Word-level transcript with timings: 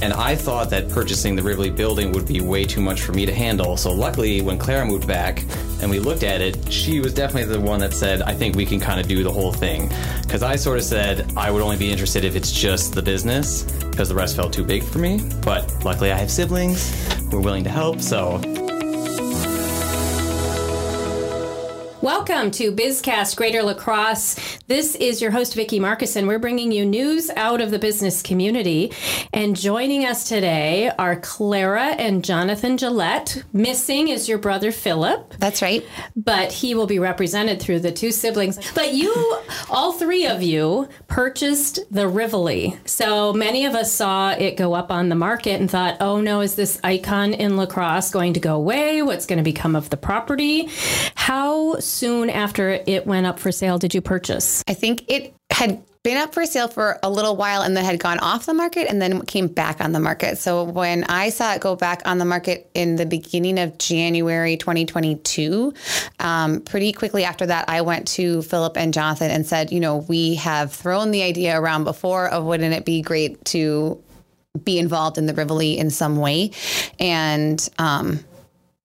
And 0.00 0.12
I 0.12 0.36
thought 0.36 0.70
that 0.70 0.88
purchasing 0.88 1.34
the 1.34 1.42
Rivoli 1.42 1.70
building 1.70 2.12
would 2.12 2.26
be 2.26 2.40
way 2.40 2.64
too 2.64 2.80
much 2.80 3.00
for 3.00 3.12
me 3.12 3.26
to 3.26 3.34
handle. 3.34 3.76
So 3.76 3.92
luckily, 3.92 4.40
when 4.42 4.56
Clara 4.56 4.86
moved 4.86 5.08
back 5.08 5.44
and 5.82 5.90
we 5.90 5.98
looked 5.98 6.22
at 6.22 6.40
it, 6.40 6.72
she 6.72 7.00
was 7.00 7.12
definitely 7.12 7.52
the 7.52 7.60
one 7.60 7.80
that 7.80 7.92
said, 7.92 8.22
I 8.22 8.32
think 8.32 8.54
we 8.54 8.64
can 8.64 8.78
kind 8.78 9.00
of 9.00 9.08
do 9.08 9.24
the 9.24 9.32
whole 9.32 9.52
thing. 9.52 9.90
Because 10.22 10.42
I 10.42 10.54
sort 10.56 10.78
of 10.78 10.84
said 10.84 11.32
I 11.36 11.50
would 11.50 11.62
only 11.62 11.76
be 11.76 11.90
interested 11.90 12.24
if 12.24 12.36
it's 12.36 12.52
just 12.52 12.94
the 12.94 13.02
business, 13.02 13.64
because 13.90 14.08
the 14.08 14.14
rest 14.14 14.36
felt 14.36 14.52
too 14.52 14.64
big 14.64 14.84
for 14.84 14.98
me. 14.98 15.20
But 15.42 15.84
luckily, 15.84 16.12
I 16.12 16.16
have 16.16 16.30
siblings 16.30 16.94
who 17.30 17.38
are 17.38 17.40
willing 17.40 17.64
to 17.64 17.70
help. 17.70 18.00
So 18.00 18.40
Welcome 22.08 22.52
to 22.52 22.72
BizCast 22.72 23.36
Greater 23.36 23.62
La 23.62 23.74
Crosse. 23.74 24.58
This 24.66 24.94
is 24.94 25.20
your 25.20 25.30
host, 25.30 25.54
Vicki 25.54 25.78
Marcus, 25.78 26.16
and 26.16 26.26
we're 26.26 26.38
bringing 26.38 26.72
you 26.72 26.86
news 26.86 27.28
out 27.36 27.60
of 27.60 27.70
the 27.70 27.78
business 27.78 28.22
community. 28.22 28.94
And 29.34 29.54
joining 29.54 30.06
us 30.06 30.26
today 30.26 30.90
are 30.98 31.16
Clara 31.16 31.88
and 31.88 32.24
Jonathan 32.24 32.78
Gelatt. 32.78 33.44
Missing 33.52 34.08
is 34.08 34.26
your 34.26 34.38
brother, 34.38 34.72
Philip. 34.72 35.34
That's 35.38 35.60
right. 35.60 35.84
But 36.16 36.50
he 36.50 36.74
will 36.74 36.86
be 36.86 36.98
represented 36.98 37.60
through 37.60 37.80
the 37.80 37.92
two 37.92 38.10
siblings. 38.10 38.58
But 38.72 38.94
you, 38.94 39.12
all 39.68 39.92
three 39.92 40.26
of 40.26 40.42
you, 40.42 40.88
purchased 41.08 41.80
the 41.90 42.08
Rivoli. 42.08 42.78
So 42.86 43.34
many 43.34 43.66
of 43.66 43.74
us 43.74 43.92
saw 43.92 44.30
it 44.30 44.56
go 44.56 44.72
up 44.72 44.90
on 44.90 45.10
the 45.10 45.14
market 45.14 45.60
and 45.60 45.70
thought, 45.70 45.98
oh 46.00 46.22
no, 46.22 46.40
is 46.40 46.54
this 46.54 46.80
icon 46.82 47.34
in 47.34 47.58
La 47.58 47.66
Crosse 47.66 48.10
going 48.10 48.32
to 48.32 48.40
go 48.40 48.56
away? 48.56 49.02
What's 49.02 49.26
going 49.26 49.36
to 49.36 49.42
become 49.42 49.76
of 49.76 49.90
the 49.90 49.98
property? 49.98 50.70
How 51.28 51.78
soon 51.78 52.30
after 52.30 52.70
it 52.86 53.06
went 53.06 53.26
up 53.26 53.38
for 53.38 53.52
sale 53.52 53.76
did 53.76 53.92
you 53.92 54.00
purchase? 54.00 54.64
I 54.66 54.72
think 54.72 55.04
it 55.08 55.34
had 55.50 55.82
been 56.02 56.16
up 56.16 56.32
for 56.32 56.46
sale 56.46 56.68
for 56.68 56.98
a 57.02 57.10
little 57.10 57.36
while 57.36 57.60
and 57.60 57.76
then 57.76 57.84
had 57.84 58.00
gone 58.00 58.18
off 58.20 58.46
the 58.46 58.54
market 58.54 58.88
and 58.88 59.02
then 59.02 59.20
came 59.26 59.46
back 59.46 59.82
on 59.82 59.92
the 59.92 60.00
market. 60.00 60.38
So 60.38 60.64
when 60.64 61.04
I 61.04 61.28
saw 61.28 61.52
it 61.52 61.60
go 61.60 61.76
back 61.76 62.00
on 62.06 62.16
the 62.16 62.24
market 62.24 62.70
in 62.72 62.96
the 62.96 63.04
beginning 63.04 63.58
of 63.58 63.76
January 63.76 64.56
2022, 64.56 65.74
um, 66.18 66.62
pretty 66.62 66.94
quickly 66.94 67.24
after 67.24 67.44
that, 67.44 67.68
I 67.68 67.82
went 67.82 68.08
to 68.08 68.40
Philip 68.40 68.78
and 68.78 68.94
Jonathan 68.94 69.30
and 69.30 69.44
said, 69.44 69.70
you 69.70 69.80
know, 69.80 69.98
we 69.98 70.36
have 70.36 70.72
thrown 70.72 71.10
the 71.10 71.22
idea 71.24 71.60
around 71.60 71.84
before 71.84 72.26
of 72.26 72.44
wouldn't 72.44 72.72
it 72.72 72.86
be 72.86 73.02
great 73.02 73.44
to 73.46 74.02
be 74.64 74.78
involved 74.78 75.18
in 75.18 75.26
the 75.26 75.34
Rivoli 75.34 75.78
in 75.78 75.90
some 75.90 76.16
way. 76.16 76.52
And 76.98 77.68
um, 77.78 78.24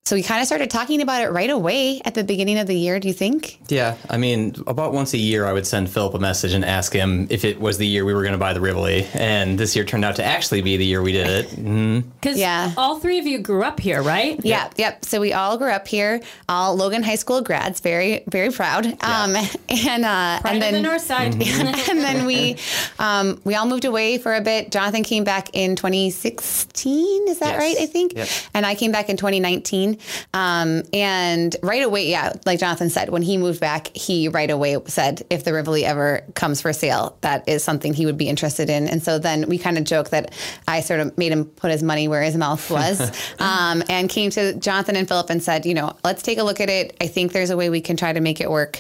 so 0.06 0.18
we 0.18 0.22
kind 0.22 0.42
of 0.42 0.48
started 0.48 0.70
talking 0.70 1.02
about 1.02 1.24
it 1.24 1.30
right 1.30 1.50
away 1.50 2.02
at 2.04 2.14
the 2.14 2.26
beginning 2.26 2.60
of 2.60 2.68
the 2.68 2.76
year, 2.76 3.00
do 3.00 3.08
you 3.08 3.14
think? 3.14 3.58
Yeah, 3.70 3.96
I 4.10 4.18
mean, 4.18 4.54
about 4.68 4.92
once 4.92 5.14
a 5.14 5.18
year, 5.18 5.46
I 5.46 5.54
would 5.54 5.66
send 5.66 5.90
Philip 5.90 6.14
a 6.14 6.20
message 6.20 6.52
and 6.52 6.66
ask 6.66 6.92
him 6.92 7.26
if 7.30 7.46
it 7.46 7.58
was 7.58 7.78
the 7.78 7.88
year 7.88 8.04
we 8.04 8.14
were 8.14 8.22
going 8.22 8.34
to 8.34 8.38
buy 8.38 8.52
the 8.52 8.60
Rivoli. 8.60 9.08
And 9.14 9.58
this 9.58 9.78
year 9.78 9.86
turned 9.86 10.04
out 10.04 10.18
to 10.18 10.24
actually 10.24 10.62
be 10.62 10.76
the 10.76 10.86
year 10.86 11.02
we 11.02 11.14
did 11.14 11.28
it. 11.28 11.48
Mm-hmm. 11.52 12.10
Because 12.20 12.38
yeah. 12.38 12.74
all 12.76 13.00
three 13.00 13.18
of 13.18 13.26
you 13.26 13.40
grew 13.40 13.64
up 13.64 13.80
here, 13.80 14.04
right? 14.04 14.38
Yeah, 14.44 14.64
yep. 14.64 14.74
yep. 14.76 15.06
So 15.06 15.22
we 15.22 15.32
all 15.32 15.58
grew 15.58 15.72
up 15.72 15.88
here, 15.88 16.20
all 16.50 16.76
Logan 16.76 17.02
High 17.02 17.16
School 17.16 17.42
grads, 17.42 17.80
very, 17.80 18.26
very 18.28 18.52
proud. 18.52 18.86
Yeah. 18.86 19.24
Um, 19.24 19.36
and 19.70 20.04
uh, 20.04 20.42
and 20.44 20.62
then 20.62 20.74
the 20.74 20.82
north 20.82 21.04
side. 21.04 21.32
Mm-hmm. 21.32 21.92
and 21.92 22.00
then 22.00 22.26
we 22.26 22.58
um, 23.00 23.40
we 23.46 23.56
all 23.56 23.68
moved 23.68 23.86
away 23.86 24.18
for 24.18 24.36
a 24.36 24.42
bit. 24.42 24.70
Jonathan 24.70 25.04
came 25.04 25.24
back 25.24 25.50
in 25.54 25.78
2016, 25.78 27.28
is 27.30 27.40
that 27.40 27.52
yes. 27.52 27.58
right? 27.58 27.78
I 27.80 27.86
think. 27.86 28.18
Yep. 28.18 28.28
And 28.54 28.66
I 28.66 28.76
came 28.76 28.92
back 28.92 29.10
in 29.10 29.16
2019. 29.16 29.93
Um, 30.34 30.84
and 30.94 31.56
right 31.64 31.84
away, 31.84 32.10
yeah, 32.10 32.34
like 32.46 32.60
Jonathan 32.60 32.90
said, 32.90 33.10
when 33.10 33.22
he 33.22 33.38
moved 33.38 33.60
back, 33.60 33.96
he 33.96 34.28
right 34.28 34.50
away 34.50 34.78
said, 34.86 35.24
if 35.30 35.44
the 35.44 35.54
Rivoli 35.54 35.86
ever 35.86 36.24
comes 36.36 36.62
for 36.62 36.74
sale, 36.74 37.18
that 37.22 37.48
is 37.48 37.64
something 37.64 37.94
he 37.94 38.06
would 38.06 38.18
be 38.18 38.30
interested 38.30 38.70
in. 38.70 38.88
And 38.88 39.04
so 39.04 39.20
then 39.20 39.48
we 39.48 39.58
kind 39.58 39.78
of 39.78 39.84
joke 39.84 40.10
that 40.10 40.34
I 40.68 40.82
sort 40.82 41.00
of 41.00 41.18
made 41.18 41.32
him 41.32 41.46
put 41.46 41.72
his 41.72 41.84
money 41.84 42.08
where 42.08 42.22
his 42.22 42.36
mouth 42.36 42.70
was 42.70 43.02
um, 43.40 43.84
and 43.90 44.10
came 44.10 44.30
to 44.32 44.54
Jonathan 44.56 44.96
and 44.96 45.08
Philip 45.08 45.30
and 45.30 45.42
said, 45.42 45.66
you 45.66 45.74
know, 45.74 45.96
let's 46.04 46.24
take 46.24 46.38
a 46.38 46.44
look 46.44 46.60
at 46.60 46.70
it. 46.70 46.96
I 47.02 47.08
think 47.08 47.32
there's 47.32 47.50
a 47.50 47.58
way 47.58 47.70
we 47.70 47.82
can 47.82 47.98
try 47.98 48.14
to 48.14 48.22
make 48.22 48.42
it 48.42 48.50
work 48.50 48.80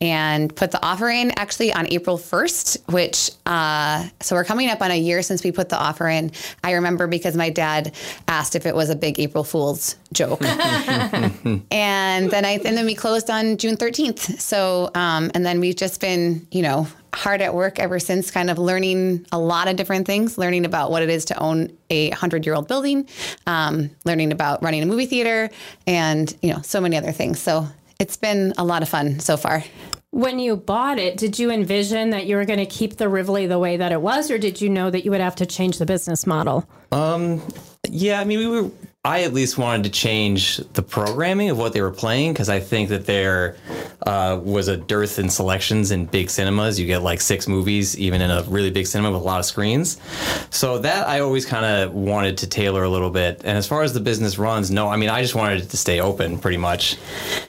and 0.00 0.54
put 0.54 0.70
the 0.70 0.84
offer 0.84 1.08
in 1.08 1.32
actually 1.38 1.72
on 1.72 1.86
April 1.92 2.18
1st, 2.18 2.92
which, 2.92 3.30
uh, 3.46 4.08
so 4.20 4.34
we're 4.34 4.44
coming 4.44 4.68
up 4.68 4.82
on 4.82 4.90
a 4.90 4.98
year 4.98 5.22
since 5.22 5.42
we 5.44 5.52
put 5.52 5.68
the 5.68 5.78
offer 5.78 6.08
in. 6.08 6.30
I 6.62 6.72
remember 6.72 7.06
because 7.06 7.36
my 7.36 7.50
dad 7.50 7.94
asked 8.28 8.56
if 8.56 8.66
it 8.66 8.74
was 8.74 8.90
a 8.90 8.96
big 8.96 9.18
April 9.20 9.44
Fool's 9.44 9.96
joke. 10.12 10.40
and 11.70 12.30
then 12.30 12.44
I 12.44 12.60
and 12.64 12.76
then 12.76 12.86
we 12.86 12.94
closed 12.94 13.30
on 13.30 13.56
June 13.56 13.76
13th. 13.76 14.40
So 14.40 14.90
um, 14.94 15.30
and 15.34 15.44
then 15.44 15.60
we've 15.60 15.76
just 15.76 16.00
been, 16.00 16.46
you 16.50 16.62
know, 16.62 16.86
hard 17.14 17.40
at 17.40 17.54
work 17.54 17.78
ever 17.78 17.98
since, 17.98 18.30
kind 18.30 18.50
of 18.50 18.58
learning 18.58 19.26
a 19.32 19.38
lot 19.38 19.68
of 19.68 19.76
different 19.76 20.06
things, 20.06 20.36
learning 20.36 20.64
about 20.64 20.90
what 20.90 21.02
it 21.02 21.10
is 21.10 21.24
to 21.26 21.38
own 21.38 21.70
a 21.90 22.10
hundred 22.10 22.44
year 22.44 22.54
old 22.54 22.68
building, 22.68 23.08
um, 23.46 23.90
learning 24.04 24.32
about 24.32 24.62
running 24.62 24.82
a 24.82 24.86
movie 24.86 25.06
theater, 25.06 25.50
and 25.86 26.36
you 26.42 26.52
know, 26.52 26.60
so 26.62 26.80
many 26.80 26.96
other 26.96 27.12
things. 27.12 27.40
So 27.40 27.66
it's 28.00 28.16
been 28.16 28.52
a 28.58 28.64
lot 28.64 28.82
of 28.82 28.88
fun 28.88 29.20
so 29.20 29.36
far. 29.36 29.64
When 30.10 30.38
you 30.38 30.56
bought 30.56 30.98
it, 30.98 31.16
did 31.16 31.40
you 31.40 31.50
envision 31.50 32.10
that 32.10 32.26
you 32.26 32.36
were 32.36 32.44
going 32.44 32.60
to 32.60 32.66
keep 32.66 32.98
the 32.98 33.08
Rivoli 33.08 33.46
the 33.46 33.58
way 33.58 33.76
that 33.76 33.90
it 33.90 34.00
was, 34.00 34.30
or 34.30 34.38
did 34.38 34.60
you 34.60 34.68
know 34.68 34.88
that 34.90 35.04
you 35.04 35.10
would 35.10 35.20
have 35.20 35.34
to 35.36 35.46
change 35.46 35.78
the 35.78 35.86
business 35.86 36.24
model? 36.24 36.68
Um, 36.92 37.42
yeah, 37.88 38.20
I 38.20 38.24
mean, 38.24 38.38
we 38.38 38.46
were 38.46 38.70
I 39.06 39.24
at 39.24 39.34
least 39.34 39.58
wanted 39.58 39.84
to 39.84 39.90
change 39.90 40.56
the 40.56 40.80
programming 40.80 41.50
of 41.50 41.58
what 41.58 41.74
they 41.74 41.82
were 41.82 41.90
playing 41.90 42.32
because 42.32 42.48
I 42.48 42.58
think 42.58 42.88
that 42.88 43.04
there 43.04 43.56
uh, 44.06 44.40
was 44.42 44.68
a 44.68 44.78
dearth 44.78 45.18
in 45.18 45.28
selections 45.28 45.90
in 45.90 46.06
big 46.06 46.30
cinemas. 46.30 46.80
You 46.80 46.86
get 46.86 47.02
like 47.02 47.20
six 47.20 47.46
movies, 47.46 47.98
even 47.98 48.22
in 48.22 48.30
a 48.30 48.42
really 48.44 48.70
big 48.70 48.86
cinema 48.86 49.12
with 49.12 49.20
a 49.20 49.24
lot 49.24 49.40
of 49.40 49.44
screens. 49.44 50.00
So 50.48 50.78
that 50.78 51.06
I 51.06 51.20
always 51.20 51.44
kind 51.44 51.66
of 51.66 51.92
wanted 51.92 52.38
to 52.38 52.46
tailor 52.46 52.84
a 52.84 52.88
little 52.88 53.10
bit. 53.10 53.42
And 53.44 53.58
as 53.58 53.66
far 53.66 53.82
as 53.82 53.92
the 53.92 54.00
business 54.00 54.38
runs, 54.38 54.70
no, 54.70 54.88
I 54.88 54.96
mean, 54.96 55.10
I 55.10 55.20
just 55.20 55.34
wanted 55.34 55.60
it 55.60 55.68
to 55.68 55.76
stay 55.76 56.00
open 56.00 56.38
pretty 56.38 56.56
much. 56.56 56.96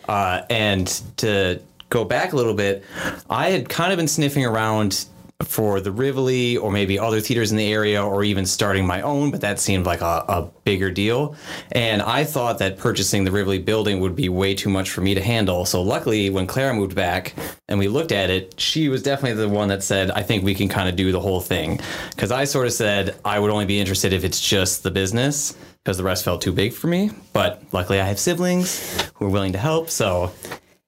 Uh, 0.09 0.41
and 0.49 0.87
to 1.17 1.61
go 1.89 2.03
back 2.03 2.33
a 2.33 2.35
little 2.35 2.53
bit, 2.53 2.83
I 3.29 3.51
had 3.51 3.69
kind 3.69 3.93
of 3.93 3.97
been 3.97 4.09
sniffing 4.09 4.45
around 4.45 5.05
for 5.43 5.81
the 5.81 5.91
Rivoli 5.91 6.55
or 6.55 6.71
maybe 6.71 6.97
other 6.97 7.19
theaters 7.19 7.51
in 7.51 7.57
the 7.57 7.71
area 7.71 8.01
or 8.01 8.23
even 8.23 8.45
starting 8.45 8.87
my 8.87 9.01
own, 9.01 9.31
but 9.31 9.41
that 9.41 9.59
seemed 9.59 9.85
like 9.85 9.99
a, 9.99 10.23
a, 10.27 10.51
bigger 10.63 10.89
deal. 10.89 11.35
And 11.73 12.01
I 12.01 12.23
thought 12.23 12.57
that 12.59 12.79
purchasing 12.79 13.23
the 13.23 13.31
Rivoli 13.31 13.59
building 13.59 13.99
would 13.99 14.15
be 14.15 14.29
way 14.29 14.55
too 14.55 14.69
much 14.69 14.89
for 14.89 15.01
me 15.01 15.13
to 15.13 15.21
handle. 15.21 15.65
So 15.65 15.83
luckily, 15.83 16.29
when 16.31 16.47
Clara 16.47 16.73
moved 16.73 16.95
back 16.95 17.35
and 17.67 17.77
we 17.77 17.87
looked 17.87 18.11
at 18.11 18.31
it, 18.31 18.59
she 18.59 18.89
was 18.89 19.03
definitely 19.03 19.43
the 19.43 19.49
one 19.49 19.67
that 19.67 19.83
said, 19.83 20.09
I 20.09 20.23
think 20.23 20.43
we 20.43 20.55
can 20.55 20.69
kind 20.69 20.89
of 20.89 20.95
do 20.95 21.11
the 21.11 21.19
whole 21.19 21.41
thing. 21.41 21.79
Because 22.09 22.31
I 22.31 22.45
sort 22.45 22.65
of 22.65 22.73
said 22.73 23.15
I 23.23 23.37
would 23.37 23.51
only 23.51 23.65
be 23.65 23.79
interested 23.79 24.11
if 24.13 24.23
it's 24.23 24.41
just 24.41 24.81
the 24.81 24.91
business 24.91 25.55
because 25.83 25.97
the 25.97 26.03
rest 26.03 26.25
felt 26.25 26.41
too 26.41 26.51
big 26.51 26.73
for 26.73 26.87
me. 26.87 27.11
But 27.31 27.61
luckily, 27.71 27.99
I 27.99 28.05
have 28.05 28.17
siblings 28.17 29.11
who 29.15 29.25
are 29.25 29.29
willing 29.29 29.51
to 29.51 29.59
help. 29.59 29.91
So 29.91 30.31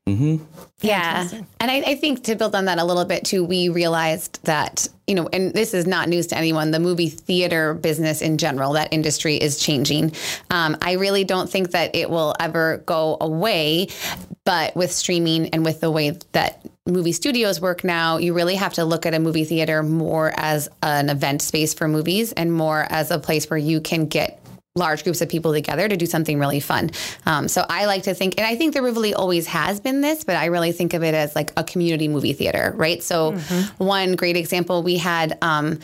Mm-hmm. 0.08 0.38
Yeah. 0.80 1.28
And 1.60 1.70
I, 1.70 1.82
I, 1.82 1.96
think 1.96 2.24
to 2.24 2.36
build 2.36 2.56
on 2.56 2.66
that 2.66 2.78
a 2.78 2.86
little 2.86 3.04
bit 3.04 3.26
too, 3.26 3.44
we 3.44 3.68
realized 3.68 4.42
that, 4.46 4.88
you 5.06 5.16
know, 5.16 5.28
and 5.34 5.54
this 5.54 5.74
is 5.74 5.86
not 5.86 6.08
news 6.08 6.28
to 6.28 6.38
anyone, 6.38 6.72
the 6.72 6.80
movie 6.80 7.10
theater 7.10 7.74
business 7.74 8.22
in 8.22 8.38
general, 8.38 8.72
that 8.74 8.94
industry 8.94 9.36
is 9.36 9.58
changing. 9.58 10.14
Um, 10.50 10.78
I 10.82 10.94
really 10.94 11.26
don't 11.26 11.50
think 11.50 11.72
that 11.72 11.94
it 11.94 12.10
will 12.10 12.36
ever 12.40 12.78
go 12.86 13.18
away, 13.20 13.90
but 14.46 14.74
with 14.78 14.94
streaming 14.94 15.50
and 15.50 15.66
with 15.66 15.82
the 15.82 15.92
way 15.92 16.12
that 16.32 16.66
movie 16.86 17.12
studios 17.12 17.60
work 17.60 17.84
now, 17.84 18.16
you 18.16 18.34
really 18.34 18.56
have 18.56 18.74
to 18.74 18.86
look 18.86 19.06
at 19.06 19.14
a 19.14 19.20
movie 19.20 19.44
theater 19.44 19.84
more 19.84 20.32
as 20.38 20.70
an 20.84 21.10
event 21.10 21.42
space 21.42 21.74
for 21.74 21.90
movies 21.90 22.32
and 22.32 22.54
more 22.54 22.88
as 22.90 23.12
a 23.12 23.20
place 23.20 23.50
where 23.50 23.60
you 23.60 23.82
can 23.82 24.06
get 24.06 24.42
large 24.78 25.04
groups 25.04 25.22
of 25.22 25.30
people 25.30 25.54
together 25.54 25.88
to 25.88 25.98
do 25.98 26.06
something 26.06 26.40
really 26.40 26.60
fun. 26.60 26.92
Um, 27.26 27.48
so 27.48 27.66
I 27.70 27.86
like 27.86 28.04
to 28.04 28.14
think, 28.14 28.36
and 28.38 28.46
I 28.46 28.56
think 28.56 28.74
the 28.74 28.82
Rivoli 28.82 29.14
always 29.14 29.48
has 29.48 29.80
been 29.80 30.02
this, 30.02 30.24
but 30.24 30.36
I 30.36 30.46
really 30.46 30.72
think 30.72 30.94
of 30.94 31.04
it 31.04 31.14
as 31.14 31.36
like 31.36 31.52
a 31.58 31.64
community 31.64 32.08
movie 32.08 32.34
theater, 32.34 32.74
right? 32.76 33.02
So 33.04 33.34
mm-hmm. 33.34 33.84
one 33.84 34.16
great 34.16 34.38
example 34.38 34.84
we 34.84 34.98
had. 34.98 35.38
Um, 35.42 35.80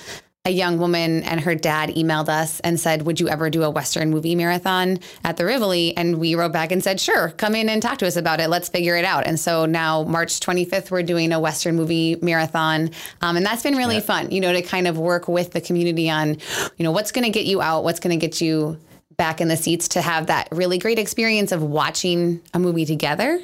a 0.45 0.51
young 0.51 0.77
woman 0.77 1.23
and 1.23 1.39
her 1.39 1.55
dad 1.55 1.87
emailed 1.91 2.27
us 2.27 2.59
and 2.59 2.77
said, 2.77 3.03
Would 3.03 3.17
you 3.21 3.29
ever 3.29 3.49
do 3.49 3.63
a 3.63 3.69
Western 3.69 4.09
movie 4.09 4.35
marathon 4.35 4.99
at 5.23 5.37
the 5.37 5.45
Rivoli? 5.45 5.95
And 5.95 6.19
we 6.19 6.35
wrote 6.35 6.51
back 6.51 6.73
and 6.73 6.83
said, 6.83 6.99
Sure, 6.99 7.29
come 7.37 7.55
in 7.55 7.69
and 7.69 7.81
talk 7.81 7.99
to 7.99 8.07
us 8.07 8.17
about 8.17 8.41
it. 8.41 8.49
Let's 8.49 8.67
figure 8.67 8.97
it 8.97 9.05
out. 9.05 9.25
And 9.25 9.39
so 9.39 9.65
now, 9.65 10.03
March 10.03 10.41
25th, 10.41 10.91
we're 10.91 11.01
doing 11.01 11.31
a 11.31 11.39
Western 11.39 11.77
movie 11.77 12.17
marathon. 12.21 12.89
Um, 13.21 13.37
and 13.37 13.45
that's 13.45 13.63
been 13.63 13.77
really 13.77 14.01
fun, 14.01 14.31
you 14.31 14.41
know, 14.41 14.51
to 14.51 14.61
kind 14.61 14.85
of 14.85 14.97
work 14.97 15.29
with 15.29 15.51
the 15.51 15.61
community 15.61 16.09
on, 16.09 16.35
you 16.75 16.83
know, 16.83 16.91
what's 16.91 17.13
going 17.13 17.23
to 17.23 17.31
get 17.31 17.45
you 17.45 17.61
out, 17.61 17.85
what's 17.85 18.01
going 18.01 18.19
to 18.19 18.27
get 18.27 18.41
you 18.41 18.77
back 19.15 19.39
in 19.39 19.47
the 19.47 19.55
seats 19.55 19.87
to 19.89 20.01
have 20.01 20.27
that 20.27 20.49
really 20.51 20.77
great 20.77 20.99
experience 20.99 21.53
of 21.53 21.63
watching 21.63 22.41
a 22.53 22.59
movie 22.59 22.85
together 22.85 23.39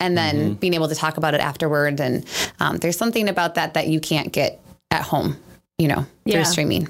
and 0.00 0.18
then 0.18 0.36
mm-hmm. 0.36 0.52
being 0.54 0.74
able 0.74 0.88
to 0.88 0.96
talk 0.96 1.16
about 1.16 1.32
it 1.32 1.40
afterward. 1.40 2.00
And 2.00 2.26
um, 2.58 2.78
there's 2.78 2.96
something 2.96 3.28
about 3.28 3.54
that 3.54 3.74
that 3.74 3.86
you 3.86 4.00
can't 4.00 4.32
get 4.32 4.60
at 4.90 5.02
home 5.02 5.36
you 5.80 5.88
know, 5.88 6.06
yeah. 6.24 6.34
through 6.34 6.44
streaming. 6.44 6.88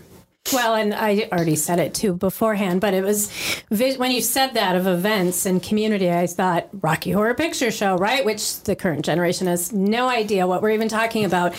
Well, 0.53 0.75
and 0.75 0.93
I 0.95 1.29
already 1.31 1.55
said 1.55 1.79
it 1.79 1.95
too 1.95 2.13
beforehand, 2.13 2.81
but 2.81 2.93
it 2.93 3.05
was 3.05 3.31
when 3.69 4.11
you 4.11 4.21
said 4.21 4.55
that 4.55 4.75
of 4.75 4.87
events 4.87 5.47
and 5.47 5.63
community, 5.63 6.11
I 6.11 6.27
thought 6.27 6.69
Rocky 6.73 7.13
Horror 7.13 7.35
Picture 7.35 7.71
Show, 7.71 7.97
right? 7.97 8.25
Which 8.25 8.63
the 8.63 8.75
current 8.75 9.05
generation 9.05 9.47
has 9.47 9.73
no 9.73 10.09
idea 10.09 10.47
what 10.47 10.63
we're 10.63 10.71
even 10.71 10.89
talking 10.89 11.25
about. 11.25 11.53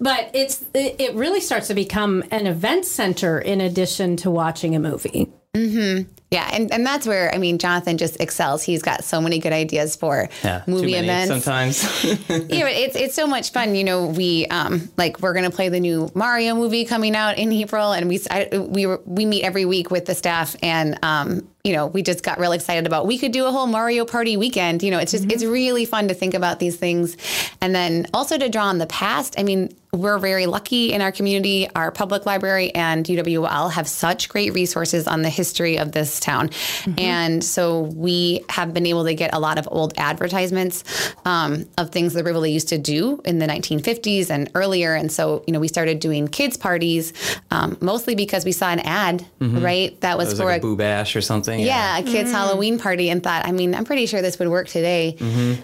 But 0.00 0.30
it's 0.34 0.64
it 0.74 0.96
it 0.98 1.14
really 1.14 1.40
starts 1.40 1.68
to 1.68 1.74
become 1.74 2.24
an 2.30 2.46
event 2.46 2.86
center 2.86 3.38
in 3.38 3.60
addition 3.60 4.16
to 4.16 4.30
watching 4.30 4.74
a 4.74 4.80
movie. 4.80 5.30
Mm-hmm. 5.54 6.10
Yeah, 6.34 6.50
and, 6.52 6.72
and 6.72 6.84
that's 6.84 7.06
where 7.06 7.32
I 7.32 7.38
mean 7.38 7.58
Jonathan 7.58 7.96
just 7.96 8.20
excels. 8.20 8.64
He's 8.64 8.82
got 8.82 9.04
so 9.04 9.20
many 9.20 9.38
good 9.38 9.52
ideas 9.52 9.94
for 9.94 10.28
Yeah, 10.42 10.60
too 10.64 10.70
movie 10.72 10.92
many 10.92 11.06
events. 11.06 11.28
sometimes. 11.44 12.04
yeah, 12.28 12.64
but 12.64 12.72
it's 12.72 12.96
it's 12.96 13.14
so 13.14 13.26
much 13.28 13.52
fun. 13.52 13.76
You 13.76 13.84
know, 13.84 14.06
we 14.06 14.46
um 14.46 14.88
like 14.96 15.20
we're 15.20 15.32
gonna 15.32 15.50
play 15.52 15.68
the 15.68 15.78
new 15.78 16.10
Mario 16.14 16.56
movie 16.56 16.84
coming 16.84 17.14
out 17.14 17.38
in 17.38 17.52
April, 17.52 17.92
and 17.92 18.08
we 18.08 18.20
I, 18.30 18.48
we 18.58 18.86
we 19.06 19.26
meet 19.26 19.44
every 19.44 19.64
week 19.64 19.92
with 19.92 20.06
the 20.06 20.14
staff, 20.16 20.56
and 20.60 20.98
um 21.04 21.46
you 21.62 21.72
know 21.72 21.86
we 21.86 22.02
just 22.02 22.24
got 22.24 22.40
real 22.40 22.52
excited 22.52 22.84
about 22.84 23.06
we 23.06 23.16
could 23.16 23.30
do 23.32 23.46
a 23.46 23.52
whole 23.52 23.68
Mario 23.68 24.04
Party 24.04 24.36
weekend. 24.36 24.82
You 24.82 24.90
know, 24.90 24.98
it's 24.98 25.12
just 25.12 25.30
it's 25.30 25.44
really 25.44 25.84
fun 25.84 26.08
to 26.08 26.14
think 26.14 26.34
about 26.34 26.58
these 26.58 26.74
things, 26.76 27.16
and 27.60 27.72
then 27.72 28.06
also 28.12 28.36
to 28.38 28.48
draw 28.48 28.64
on 28.66 28.78
the 28.78 28.86
past. 28.88 29.36
I 29.38 29.44
mean, 29.44 29.72
we're 29.94 30.18
very 30.18 30.46
lucky 30.46 30.92
in 30.92 31.00
our 31.00 31.12
community. 31.12 31.68
Our 31.74 31.90
public 31.90 32.26
library 32.26 32.74
and 32.74 33.04
UWL 33.04 33.72
have 33.72 33.88
such 33.88 34.28
great 34.28 34.52
resources 34.52 35.06
on 35.06 35.22
the 35.22 35.30
history 35.30 35.78
of 35.78 35.92
this 35.92 36.20
town, 36.20 36.50
and 36.98 37.42
so 37.42 37.82
we 37.94 38.44
have 38.48 38.74
been 38.74 38.86
able 38.86 39.04
to 39.04 39.14
get 39.14 39.34
a 39.34 39.38
lot 39.38 39.58
of 39.58 39.68
old 39.70 39.94
advertisements 39.96 40.84
um, 41.24 41.64
of 41.78 41.90
things 41.90 42.14
that 42.14 42.24
Rivoli 42.24 42.52
used 42.52 42.68
to 42.68 42.78
do 42.78 43.20
in 43.24 43.38
the 43.38 43.46
1950s 43.46 44.30
and 44.30 44.50
earlier. 44.54 44.94
And 44.94 45.10
so, 45.10 45.44
you 45.46 45.52
know, 45.52 45.60
we 45.60 45.68
started 45.68 46.00
doing 46.00 46.28
kids 46.28 46.56
parties 46.56 47.12
um, 47.50 47.76
mostly 47.80 48.14
because 48.14 48.44
we 48.44 48.52
saw 48.52 48.70
an 48.70 48.80
ad, 48.80 49.24
right? 49.40 50.00
That 50.00 50.18
was, 50.18 50.28
was 50.28 50.38
for 50.40 50.46
like 50.46 50.62
a 50.62 50.66
a, 50.66 50.68
boo 50.68 50.76
bash 50.76 51.16
or 51.16 51.20
something. 51.20 51.60
yeah, 51.60 51.98
a 51.98 52.02
kids' 52.02 52.32
Halloween 52.32 52.78
party, 52.78 53.10
and 53.10 53.22
thought, 53.22 53.46
I 53.46 53.52
mean, 53.52 53.74
I'm 53.74 53.84
pretty 53.84 54.06
sure 54.06 54.22
this 54.22 54.38
would 54.38 54.48
work 54.48 54.68
today. 54.68 55.16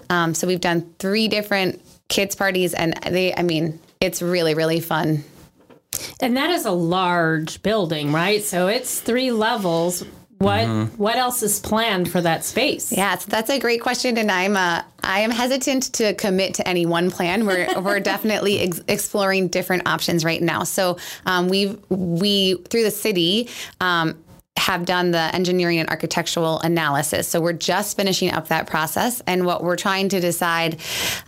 Um, 0.09 0.33
so 0.33 0.47
we've 0.47 0.61
done 0.61 0.93
three 0.99 1.27
different 1.27 1.81
kids' 2.07 2.35
parties, 2.35 2.73
and 2.73 2.93
they, 3.03 3.33
I 3.33 3.43
mean, 3.43 3.79
it's 4.01 4.21
really, 4.21 4.53
really 4.55 4.79
fun. 4.79 5.23
And 6.19 6.35
that 6.35 6.49
is 6.49 6.65
a 6.65 6.71
large 6.71 7.61
building, 7.61 8.11
right? 8.11 8.43
So 8.43 8.67
it's 8.67 8.99
three 8.99 9.31
levels. 9.31 10.03
What 10.39 10.67
what 10.97 11.17
else 11.17 11.43
is 11.43 11.59
planned 11.59 12.11
for 12.11 12.19
that 12.19 12.43
space? 12.43 12.91
Yeah, 12.91 13.15
so 13.15 13.29
that's 13.29 13.51
a 13.51 13.59
great 13.59 13.79
question, 13.79 14.17
and 14.17 14.31
I'm 14.31 14.57
uh, 14.57 14.81
I 15.03 15.19
am 15.19 15.29
hesitant 15.29 15.93
to 15.93 16.15
commit 16.15 16.55
to 16.55 16.67
any 16.67 16.87
one 16.87 17.11
plan. 17.11 17.45
We're 17.45 17.79
we're 17.81 17.99
definitely 17.99 18.59
ex- 18.59 18.81
exploring 18.87 19.49
different 19.49 19.87
options 19.87 20.25
right 20.25 20.41
now. 20.41 20.63
So 20.63 20.97
um, 21.27 21.47
we 21.47 21.77
we 21.89 22.55
through 22.55 22.83
the 22.83 22.91
city. 22.91 23.49
Um, 23.79 24.17
have 24.61 24.85
done 24.85 25.09
the 25.09 25.33
engineering 25.33 25.79
and 25.79 25.89
architectural 25.89 26.59
analysis. 26.59 27.27
So 27.27 27.41
we're 27.41 27.53
just 27.53 27.97
finishing 27.97 28.31
up 28.31 28.49
that 28.49 28.67
process. 28.67 29.19
And 29.25 29.43
what 29.43 29.63
we're 29.63 29.75
trying 29.75 30.09
to 30.09 30.19
decide, 30.19 30.79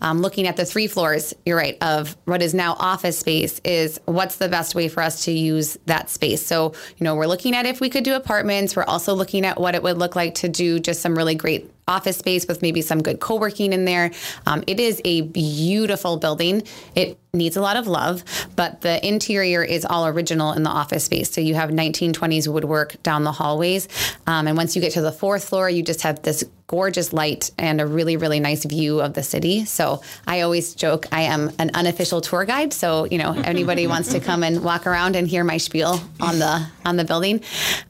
um, 0.01 0.21
looking 0.21 0.45
at 0.45 0.55
the 0.55 0.65
three 0.65 0.85
floors, 0.85 1.33
you're 1.43 1.57
right, 1.57 1.75
of 1.81 2.15
what 2.25 2.43
is 2.43 2.53
now 2.53 2.75
office 2.77 3.17
space, 3.17 3.59
is 3.63 3.99
what's 4.05 4.35
the 4.35 4.49
best 4.49 4.75
way 4.75 4.87
for 4.87 5.01
us 5.01 5.25
to 5.25 5.31
use 5.31 5.77
that 5.87 6.11
space. 6.11 6.45
So, 6.45 6.73
you 6.97 7.03
know, 7.03 7.15
we're 7.15 7.25
looking 7.25 7.55
at 7.55 7.65
if 7.65 7.81
we 7.81 7.89
could 7.89 8.03
do 8.03 8.13
apartments. 8.13 8.75
We're 8.75 8.83
also 8.83 9.15
looking 9.15 9.45
at 9.45 9.59
what 9.59 9.73
it 9.73 9.81
would 9.81 9.97
look 9.97 10.15
like 10.15 10.35
to 10.35 10.47
do 10.47 10.79
just 10.79 11.01
some 11.01 11.17
really 11.17 11.35
great 11.35 11.71
office 11.87 12.17
space 12.17 12.47
with 12.47 12.61
maybe 12.61 12.81
some 12.81 13.01
good 13.01 13.19
co-working 13.19 13.73
in 13.73 13.85
there. 13.85 14.11
Um, 14.45 14.63
it 14.67 14.79
is 14.79 15.01
a 15.05 15.21
beautiful 15.21 16.17
building. 16.17 16.63
It 16.95 17.17
needs 17.33 17.57
a 17.57 17.61
lot 17.61 17.77
of 17.77 17.87
love, 17.87 18.23
but 18.55 18.81
the 18.81 19.05
interior 19.05 19.63
is 19.63 19.85
all 19.85 20.05
original 20.05 20.53
in 20.53 20.61
the 20.61 20.69
office 20.69 21.05
space. 21.05 21.31
So 21.31 21.41
you 21.41 21.55
have 21.55 21.71
1920s 21.71 22.47
woodwork 22.47 23.01
down 23.01 23.23
the 23.23 23.31
hallways. 23.31 23.87
Um, 24.27 24.47
and 24.47 24.55
once 24.55 24.75
you 24.75 24.81
get 24.81 24.93
to 24.93 25.01
the 25.01 25.11
fourth 25.11 25.49
floor, 25.49 25.67
you 25.67 25.81
just 25.81 26.03
have 26.03 26.21
this 26.21 26.43
gorgeous 26.67 27.11
light 27.11 27.51
and 27.57 27.81
a 27.81 27.87
really, 27.87 28.17
really 28.17 28.39
nice 28.39 28.65
view 28.65 29.01
of 29.01 29.13
the 29.13 29.23
city. 29.23 29.65
So 29.65 30.01
I 30.27 30.41
always 30.41 30.75
joke 30.75 31.07
I 31.11 31.23
am 31.23 31.51
an 31.59 31.71
unofficial 31.73 32.21
tour 32.21 32.45
guide. 32.45 32.71
So, 32.71 33.05
you 33.05 33.17
know, 33.17 33.33
anybody 33.33 33.87
wants 33.87 34.11
to 34.11 34.19
come 34.19 34.43
and 34.43 34.63
walk 34.63 34.85
around 34.85 35.15
and 35.15 35.27
hear 35.27 35.43
my 35.43 35.57
spiel 35.57 35.99
on 36.19 36.39
the 36.39 36.67
on 36.85 36.97
the 36.97 37.03
building. 37.03 37.41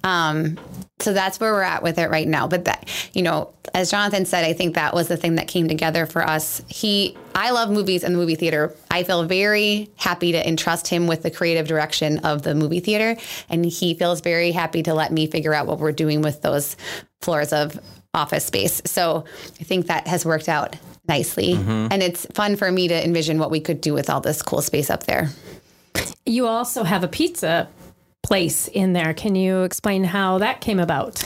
Um, 0.04 0.58
so 1.04 1.14
that's 1.14 1.40
where 1.40 1.54
we're 1.54 1.62
at 1.62 1.84
with 1.84 1.98
it 1.98 2.10
right 2.10 2.28
now. 2.28 2.48
But 2.48 2.66
that, 2.66 2.90
you 3.14 3.22
know, 3.22 3.54
as 3.74 3.92
Jonathan 3.92 4.26
said, 4.26 4.46
I 4.46 4.54
think 4.54 4.76
that 4.76 4.94
was 4.94 5.08
the 5.08 5.18
thing 5.18 5.36
that 5.36 5.48
came 5.48 5.68
together 5.68 6.06
for 6.06 6.26
us. 6.26 6.62
He, 6.68 7.18
I 7.36 7.52
love 7.52 7.70
movies 7.70 8.04
and 8.04 8.16
the 8.16 8.20
movie 8.20 8.36
theater. 8.36 8.74
I 8.90 9.04
feel 9.04 9.24
very 9.24 9.90
happy 9.98 10.32
to 10.32 10.48
entrust 10.48 10.88
him 10.88 11.08
with 11.08 11.24
the 11.24 11.32
creative 11.32 11.68
direction 11.68 12.20
of 12.20 12.44
the 12.44 12.56
movie 12.56 12.80
theater. 12.80 13.20
And 13.50 13.66
he 13.66 13.94
feels 13.96 14.22
very 14.22 14.52
happy 14.52 14.84
to 14.84 14.94
let 14.94 15.12
me 15.12 15.28
figure 15.28 15.54
out 15.54 15.68
what 15.68 15.80
we're 15.80 15.92
doing 15.92 16.22
with 16.22 16.42
those 16.42 16.76
floors 17.22 17.52
of 17.52 17.80
office 18.14 18.46
space. 18.46 18.82
So 18.86 19.26
I 19.60 19.64
think 19.64 19.88
that 19.88 20.08
has 20.08 20.26
worked 20.26 20.48
out 20.48 20.76
nicely. 21.08 21.56
Mm-hmm. 21.56 21.88
And 21.92 22.04
it's 22.04 22.26
fun 22.28 22.56
for 22.56 22.72
me 22.72 22.88
to 22.88 23.04
envision 23.04 23.40
what 23.40 23.52
we 23.52 23.60
could 23.60 23.82
do 23.82 23.94
with 23.94 24.10
all 24.10 24.22
this 24.22 24.42
cool 24.42 24.62
space 24.62 24.90
up 24.90 25.04
there. 25.04 25.30
You 26.26 26.48
also 26.48 26.84
have 26.84 27.04
a 27.04 27.08
pizza 27.08 27.68
place 28.24 28.68
in 28.70 28.94
there. 28.94 29.14
Can 29.14 29.36
you 29.36 29.64
explain 29.64 30.04
how 30.04 30.40
that 30.40 30.62
came 30.62 30.80
about? 30.80 31.22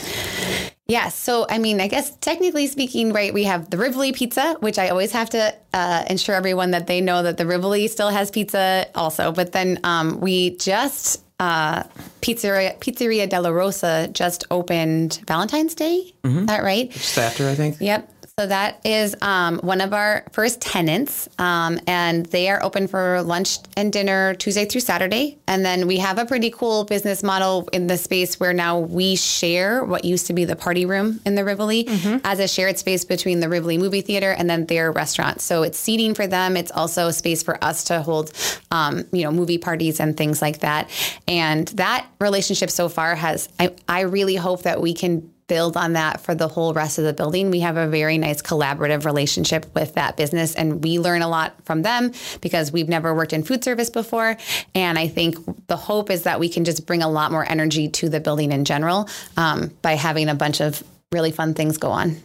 Yeah. 0.86 1.10
So, 1.10 1.46
I 1.48 1.58
mean, 1.58 1.80
I 1.80 1.86
guess 1.86 2.16
technically 2.16 2.66
speaking, 2.66 3.12
right, 3.12 3.32
we 3.32 3.44
have 3.44 3.70
the 3.70 3.76
Rivoli 3.76 4.12
pizza, 4.12 4.56
which 4.60 4.78
I 4.78 4.88
always 4.88 5.12
have 5.12 5.30
to 5.30 5.54
uh, 5.74 6.04
ensure 6.08 6.34
everyone 6.34 6.70
that 6.70 6.86
they 6.86 7.00
know 7.00 7.22
that 7.22 7.36
the 7.36 7.46
Rivoli 7.46 7.88
still 7.88 8.08
has 8.08 8.30
pizza 8.30 8.86
also. 8.94 9.30
But 9.30 9.52
then 9.52 9.80
um, 9.84 10.18
we 10.20 10.56
just, 10.56 11.22
uh, 11.40 11.82
Pizzeria, 12.22 12.78
Pizzeria 12.80 13.28
della 13.28 13.52
Rosa 13.52 14.08
just 14.12 14.44
opened 14.50 15.20
Valentine's 15.26 15.74
Day. 15.74 16.14
Is 16.24 16.46
that 16.46 16.62
right? 16.62 16.90
Just 16.90 17.18
after, 17.18 17.48
I 17.48 17.54
think. 17.54 17.76
Yep. 17.80 18.10
So 18.38 18.46
that 18.46 18.80
is 18.84 19.16
um, 19.20 19.58
one 19.58 19.80
of 19.80 19.92
our 19.92 20.24
first 20.30 20.60
tenants, 20.60 21.28
um, 21.40 21.80
and 21.88 22.24
they 22.26 22.48
are 22.48 22.62
open 22.62 22.86
for 22.86 23.20
lunch 23.22 23.58
and 23.76 23.92
dinner 23.92 24.34
Tuesday 24.34 24.64
through 24.64 24.82
Saturday. 24.82 25.38
And 25.48 25.64
then 25.64 25.88
we 25.88 25.96
have 25.96 26.18
a 26.18 26.24
pretty 26.24 26.50
cool 26.50 26.84
business 26.84 27.24
model 27.24 27.68
in 27.72 27.88
the 27.88 27.98
space 27.98 28.38
where 28.38 28.52
now 28.52 28.78
we 28.78 29.16
share 29.16 29.82
what 29.82 30.04
used 30.04 30.28
to 30.28 30.34
be 30.34 30.44
the 30.44 30.54
party 30.54 30.86
room 30.86 31.20
in 31.26 31.34
the 31.34 31.44
Rivoli 31.44 31.88
as 32.22 32.38
a 32.38 32.46
shared 32.46 32.78
space 32.78 33.04
between 33.04 33.40
the 33.40 33.48
Rivoli 33.48 33.76
movie 33.76 34.02
theater 34.02 34.30
and 34.30 34.48
then 34.48 34.66
their 34.66 34.92
restaurant. 34.92 35.40
So 35.40 35.64
it's 35.64 35.76
seating 35.76 36.14
for 36.14 36.28
them. 36.28 36.56
It's 36.56 36.70
also 36.70 37.08
a 37.08 37.12
space 37.12 37.42
for 37.42 37.58
us 37.64 37.82
to 37.84 38.02
hold, 38.02 38.30
um, 38.70 39.04
you 39.10 39.24
know, 39.24 39.32
movie 39.32 39.58
parties 39.58 39.98
and 39.98 40.16
things 40.16 40.40
like 40.40 40.60
that. 40.60 40.88
And 41.26 41.66
that 41.68 42.06
relationship 42.20 42.70
so 42.70 42.88
far 42.88 43.16
has, 43.16 43.48
I, 43.58 43.74
I 43.88 44.02
really 44.02 44.36
hope 44.36 44.62
that 44.62 44.80
we 44.80 44.94
can 44.94 45.28
build 45.48 45.76
on 45.76 45.94
that 45.94 46.20
for 46.20 46.34
the 46.34 46.46
whole 46.46 46.72
rest 46.72 46.98
of 46.98 47.04
the 47.04 47.12
building. 47.12 47.50
We 47.50 47.60
have 47.60 47.76
a 47.76 47.88
very 47.88 48.18
nice 48.18 48.40
collaborative 48.40 49.04
relationship 49.04 49.66
with 49.74 49.94
that 49.94 50.16
business, 50.16 50.54
and 50.54 50.84
we 50.84 50.98
learn 51.00 51.22
a 51.22 51.28
lot 51.28 51.54
from 51.64 51.82
them 51.82 52.12
because 52.40 52.70
we've 52.70 52.88
never 52.88 53.14
worked 53.14 53.32
in 53.32 53.42
food 53.42 53.64
service 53.64 53.90
before. 53.90 54.36
And 54.74 54.98
I 54.98 55.08
think 55.08 55.36
the 55.66 55.76
hope 55.76 56.10
is 56.10 56.22
that 56.22 56.38
we 56.38 56.48
can 56.48 56.64
just 56.64 56.86
bring 56.86 57.02
a 57.02 57.08
lot 57.08 57.32
more 57.32 57.44
energy 57.50 57.88
to 57.88 58.08
the 58.08 58.20
building 58.20 58.52
in 58.52 58.64
general 58.64 59.08
um, 59.36 59.72
by 59.82 59.94
having 59.94 60.28
a 60.28 60.34
bunch 60.34 60.60
of 60.60 60.82
really 61.10 61.32
fun 61.32 61.54
things 61.54 61.78
go 61.78 61.90
on. 61.90 62.16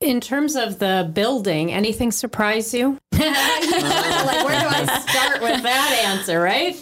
In 0.00 0.20
terms 0.20 0.56
of 0.56 0.80
the 0.80 1.08
building, 1.12 1.72
anything 1.72 2.10
surprise 2.10 2.74
you? 2.74 2.98
like, 3.12 3.22
where 3.22 4.60
do 4.60 4.66
I 4.66 5.04
start 5.08 5.40
with 5.40 5.62
that 5.62 6.02
answer, 6.04 6.40
right? 6.40 6.74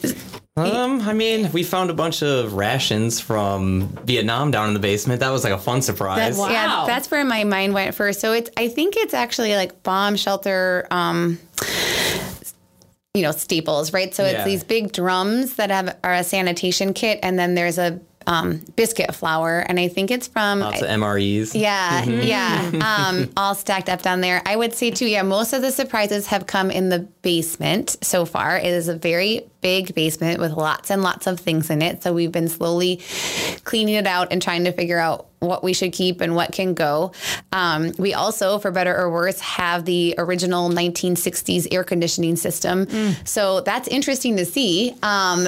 Um, 0.67 1.01
I 1.03 1.13
mean, 1.13 1.51
we 1.53 1.63
found 1.63 1.91
a 1.91 1.95
bunch 1.95 2.23
of 2.23 2.55
rations 2.55 3.21
from 3.21 3.89
Vietnam 4.05 4.51
down 4.51 4.69
in 4.69 4.75
the 4.75 4.81
basement. 4.81 5.21
That 5.21 5.31
was 5.31 5.45
like 5.45 5.53
a 5.53 5.59
fun 5.59 5.83
surprise. 5.83 6.37
Wow. 6.37 6.49
Yeah, 6.51 6.85
that's 6.87 7.11
where 7.11 7.25
my 7.25 7.45
mind 7.45 7.75
went 7.75 7.95
first. 7.95 8.21
So 8.21 8.33
it's 8.33 8.51
I 8.57 8.69
think 8.69 8.97
it's 8.97 9.15
actually 9.15 9.55
like 9.55 9.83
bomb 9.83 10.17
shelter 10.17 10.87
um 10.91 11.39
you 13.15 13.23
know, 13.23 13.33
staples, 13.33 13.93
right? 13.93 14.15
So 14.15 14.23
it's 14.25 14.35
Yeah. 14.35 14.45
these 14.45 14.63
big 14.63 14.93
drums 14.93 15.55
that 15.55 15.71
have 15.71 15.97
are 16.05 16.15
a 16.15 16.23
sanitation 16.25 16.95
kit 16.95 17.19
and 17.25 17.37
then 17.39 17.55
there's 17.57 17.77
a 17.77 17.99
um, 18.31 18.63
biscuit 18.77 19.13
flour 19.13 19.59
and 19.59 19.81
I 19.81 19.89
think 19.89 20.13
it's 20.13 20.29
from 20.29 20.61
Lots 20.61 20.83
of 20.83 20.89
MREs. 20.89 21.53
yeah, 21.53 22.05
yeah. 22.05 23.09
Um, 23.11 23.29
all 23.37 23.57
stacked 23.57 23.89
up 23.89 24.03
down 24.03 24.21
there. 24.21 24.41
I 24.47 24.55
would 24.55 24.73
say 24.73 24.93
too, 24.93 25.07
yeah, 25.07 25.23
most 25.23 25.53
of 25.53 25.63
the 25.63 25.73
surprises 25.73 26.29
have 26.29 26.47
come 26.47 26.71
in 26.71 26.91
the 26.91 27.01
basement 27.23 27.97
so 28.03 28.25
far. 28.25 28.57
It 28.57 28.67
is 28.67 28.87
a 28.87 28.95
very 28.95 29.51
big 29.63 29.97
basement 29.97 30.39
with 30.39 30.53
lots 30.53 30.93
and 30.93 31.03
lots 31.03 31.27
of 31.27 31.41
things 31.41 31.71
in 31.71 31.83
it. 31.83 32.05
So 32.05 32.13
we've 32.13 32.31
been 32.31 32.49
slowly 32.49 33.01
cleaning 33.65 33.97
it 33.97 34.07
out 34.07 34.29
and 34.31 34.41
trying 34.41 34.65
to 34.65 34.73
figure 34.73 34.99
out 34.99 35.27
what 35.41 35.65
we 35.65 35.73
should 35.73 35.93
keep 35.93 36.21
and 36.21 36.35
what 36.35 36.53
can 36.53 36.75
go. 36.75 37.13
Um, 37.53 37.93
we 37.99 38.15
also, 38.15 38.59
for 38.59 38.71
better 38.71 38.97
or 38.97 39.11
worse, 39.11 39.41
have 39.41 39.85
the 39.85 40.15
original 40.19 40.71
1960s 40.71 41.67
air 41.73 41.85
conditioning 41.85 42.37
system. 42.37 42.87
So 43.25 43.61
that's 43.63 43.89
interesting 43.89 44.37
to 44.37 44.45
see. 44.45 44.95
Um, 45.03 45.47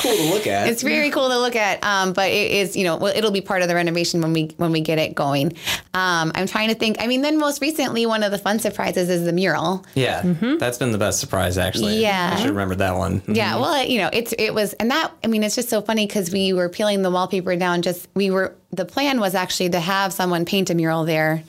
Cool 0.00 0.10
cool 0.10 0.16
to 0.16 0.34
look 0.34 0.46
at. 0.46 0.60
It's 0.70 0.82
very 0.82 1.10
cool 1.10 1.28
to 1.28 1.38
look 1.38 1.56
at, 1.56 1.82
um, 1.84 2.12
but 2.12 2.30
it 2.30 2.50
is, 2.52 2.76
you 2.76 2.84
know, 2.84 2.96
well, 2.96 3.12
it'll 3.14 3.30
be 3.30 3.40
part 3.40 3.62
of 3.62 3.68
the 3.68 3.74
renovation 3.74 4.20
when 4.20 4.32
we 4.32 4.46
when 4.56 4.72
we 4.72 4.80
get 4.80 4.98
it 4.98 5.14
going. 5.14 5.52
Um, 5.94 6.32
I'm 6.34 6.46
trying 6.46 6.68
to 6.68 6.74
think. 6.74 6.96
I 7.00 7.06
mean, 7.06 7.22
then 7.22 7.38
most 7.38 7.60
recently, 7.60 8.06
one 8.06 8.22
of 8.22 8.30
the 8.30 8.38
fun 8.38 8.58
surprises 8.58 9.08
is 9.08 9.24
the 9.24 9.32
mural. 9.32 9.84
yeah, 9.94 10.22
that's 10.58 10.78
been 10.78 10.92
the 10.92 10.98
best 10.98 11.18
surprise 11.18 11.58
actually. 11.58 12.00
Yeah. 12.00 12.32
I 12.34 12.40
should 12.40 12.50
remember 12.50 12.76
that 12.76 12.96
one. 12.96 13.22
Yeah, 13.26 13.56
well, 13.56 13.84
you 13.84 13.98
know, 13.98 14.10
it's 14.12 14.32
it 14.38 14.54
was, 14.54 14.74
and 14.74 14.90
that 14.90 15.12
I 15.24 15.26
mean, 15.26 15.42
it's 15.42 15.56
just 15.56 15.68
so 15.68 15.80
funny 15.80 16.06
because 16.06 16.30
we 16.30 16.52
were 16.52 16.68
peeling 16.68 17.02
the 17.02 17.10
wallpaper 17.10 17.56
down. 17.56 17.82
Just 17.82 18.08
we 18.14 18.30
were 18.30 18.54
the 18.72 18.84
plan 18.84 19.20
was 19.20 19.34
actually 19.34 19.70
to 19.70 19.80
have 19.80 20.12
someone 20.12 20.44
paint 20.44 20.70
a 20.70 20.74
mural 20.74 21.04
there, 21.04 21.42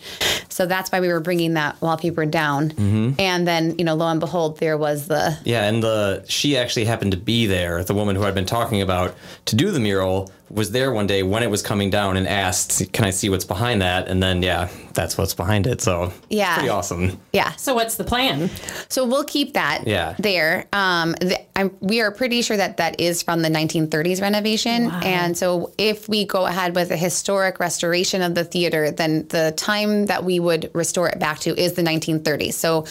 so 0.49 0.65
that's 0.65 0.91
why 0.91 0.99
we 0.99 1.07
were 1.07 1.19
bringing 1.19 1.53
that 1.53 1.79
wallpaper 1.81 2.25
down. 2.25 2.71
Mm-hmm. 2.71 3.19
And 3.19 3.47
then, 3.47 3.77
you 3.77 3.85
know, 3.85 3.95
lo 3.95 4.07
and 4.07 4.19
behold, 4.19 4.59
there 4.59 4.77
was 4.77 5.07
the 5.07 5.37
Yeah, 5.43 5.65
and 5.67 5.81
the 5.83 6.25
she 6.27 6.57
actually 6.57 6.85
happened 6.85 7.11
to 7.11 7.17
be 7.17 7.45
there. 7.45 7.83
The 7.83 7.93
woman 7.93 8.15
who 8.15 8.23
I'd 8.23 8.35
been 8.35 8.45
talking 8.45 8.81
about 8.81 9.15
to 9.45 9.55
do 9.55 9.71
the 9.71 9.79
mural 9.79 10.31
was 10.53 10.71
there 10.71 10.91
one 10.91 11.07
day 11.07 11.23
when 11.23 11.43
it 11.43 11.49
was 11.49 11.61
coming 11.61 11.89
down 11.89 12.17
and 12.17 12.27
asked, 12.27 12.91
"Can 12.93 13.05
I 13.05 13.09
see 13.09 13.29
what's 13.29 13.45
behind 13.45 13.81
that?" 13.81 14.07
And 14.07 14.21
then 14.21 14.41
yeah, 14.43 14.69
that's 14.93 15.17
what's 15.17 15.33
behind 15.33 15.67
it. 15.67 15.81
So 15.81 16.11
Yeah. 16.29 16.53
pretty 16.55 16.69
awesome. 16.69 17.19
yeah. 17.33 17.51
So 17.55 17.73
what's 17.73 17.95
the 17.95 18.03
plan? 18.03 18.49
So 18.89 19.05
we'll 19.05 19.23
keep 19.23 19.53
that 19.53 19.87
Yeah. 19.87 20.15
there. 20.19 20.65
Um, 20.73 21.13
the, 21.21 21.39
I'm, 21.55 21.75
we 21.79 22.01
are 22.01 22.11
pretty 22.11 22.41
sure 22.41 22.57
that 22.57 22.77
that 22.77 22.99
is 22.99 23.21
from 23.23 23.41
the 23.41 23.49
1930s 23.49 24.21
renovation. 24.21 24.87
wow. 24.87 24.99
And 25.03 25.37
so 25.37 25.71
if 25.77 26.09
we 26.09 26.25
go 26.25 26.45
ahead 26.45 26.75
with 26.75 26.91
a 26.91 26.97
historic 26.97 27.59
restoration 27.59 28.21
of 28.21 28.35
the 28.35 28.43
theater, 28.43 28.91
then 28.91 29.27
the 29.29 29.53
time 29.55 30.07
that 30.07 30.23
we 30.23 30.39
would 30.39 30.69
restore 30.73 31.07
it 31.09 31.19
back 31.19 31.39
to 31.39 31.57
is 31.59 31.73
the 31.73 31.81
1930s. 31.83 32.53
So 32.53 32.85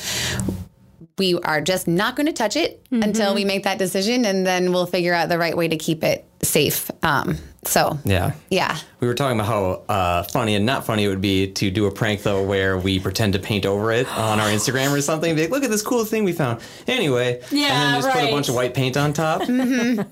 we 1.20 1.38
are 1.40 1.60
just 1.60 1.86
not 1.86 2.16
going 2.16 2.26
to 2.26 2.32
touch 2.32 2.56
it 2.56 2.82
until 2.90 3.34
we 3.34 3.44
make 3.44 3.64
that 3.64 3.76
decision, 3.78 4.24
and 4.24 4.46
then 4.46 4.72
we'll 4.72 4.86
figure 4.86 5.12
out 5.12 5.28
the 5.28 5.36
right 5.38 5.54
way 5.54 5.68
to 5.68 5.76
keep 5.76 6.02
it 6.02 6.24
safe. 6.42 6.90
Um, 7.02 7.36
so 7.62 7.98
Yeah. 8.06 8.32
yeah. 8.48 8.78
We 9.00 9.06
were 9.06 9.12
talking 9.14 9.38
about 9.38 9.46
how 9.46 9.82
uh, 9.94 10.22
funny 10.22 10.54
and 10.54 10.64
not 10.64 10.86
funny 10.86 11.04
it 11.04 11.08
would 11.08 11.20
be 11.20 11.52
to 11.52 11.70
do 11.70 11.84
a 11.84 11.90
prank 11.90 12.22
though, 12.22 12.42
where 12.42 12.78
we 12.78 12.98
pretend 12.98 13.34
to 13.34 13.38
paint 13.38 13.66
over 13.66 13.92
it 13.92 14.08
on 14.16 14.40
our 14.40 14.48
Instagram 14.48 14.96
or 14.96 15.02
something. 15.02 15.34
Be 15.34 15.42
like, 15.42 15.50
look 15.50 15.62
at 15.62 15.68
this 15.70 15.82
cool 15.82 16.06
thing 16.06 16.24
we 16.24 16.32
found. 16.32 16.62
Anyway, 16.88 17.40
and 17.50 17.52
Yeah, 17.52 17.68
then 17.68 18.00
just 18.02 18.14
put 18.14 18.24
a 18.24 18.30
bunch 18.32 18.48
of 18.48 18.54
white 18.54 18.72
paint 18.72 18.96
on 18.96 19.12
top. 19.12 19.42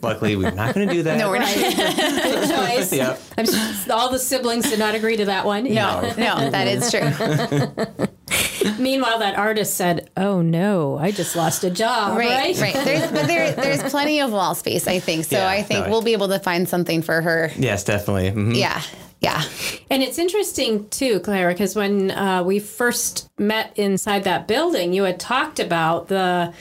Luckily, 0.03 0.37
we're 0.37 0.50
not 0.50 0.75
going 0.75 0.87
to 0.88 0.95
do 0.95 1.03
that. 1.05 1.17
No, 1.17 1.31
we're 1.31 1.38
not. 1.38 1.55
Good 1.55 2.49
choice. 2.50 2.93
Yep. 2.93 3.21
I'm 3.38 3.45
s- 3.49 3.88
all 3.88 4.11
the 4.11 4.19
siblings 4.19 4.69
did 4.69 4.79
not 4.79 4.95
agree 4.95 5.17
to 5.17 5.25
that 5.25 5.47
one. 5.47 5.65
No, 5.65 6.03
no, 6.19 6.50
that 6.50 6.69
is 6.69 6.91
true. 6.91 8.07
Meanwhile, 8.79 9.19
that 9.21 9.37
artist 9.37 9.75
said, 9.77 10.11
"Oh 10.17 10.43
no, 10.43 10.99
I 10.99 11.11
just 11.11 11.35
lost 11.37 11.65
a 11.65 11.71
job." 11.71 12.17
Right. 12.17 12.57
Right, 12.59 12.75
right. 12.75 12.75
There's, 12.85 13.11
but 13.11 13.27
there, 13.27 13.53
there's 13.53 13.83
plenty 13.91 14.21
of 14.21 14.33
wall 14.33 14.55
space, 14.55 14.87
I 14.87 14.99
think. 15.01 15.25
So 15.25 15.37
Yeah, 15.37 15.49
I 15.49 15.63
think 15.63 15.85
no. 15.87 15.91
we'll 15.91 16.03
be 16.03 16.13
able 16.13 16.29
to 16.29 16.39
find 16.39 16.69
something 16.69 17.03
for 17.03 17.21
her. 17.21 17.51
Yes, 17.57 17.85
definitely. 17.85 18.31
Mhm. 18.31 18.57
Yeah, 18.57 18.81
yeah. 19.21 19.43
And 19.91 20.03
it's 20.03 20.19
interesting 20.19 20.89
too, 20.91 21.21
Clara, 21.21 21.53
because 21.53 21.75
when 21.75 22.11
uh, 22.11 22.43
we 22.43 22.59
first 22.59 23.29
met 23.39 23.73
inside 23.79 24.25
that 24.25 24.49
building, 24.49 24.93
you 24.93 25.05
had 25.05 25.21
talked 25.21 25.61
about 25.61 26.09
the 26.09 26.53